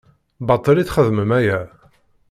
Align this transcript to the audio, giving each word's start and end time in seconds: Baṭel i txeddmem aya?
Baṭel 0.47 0.77
i 0.77 0.83
txeddmem 0.85 1.31
aya? 1.39 1.59